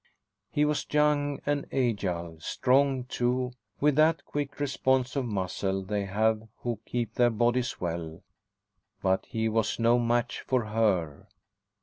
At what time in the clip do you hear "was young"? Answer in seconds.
0.65-1.41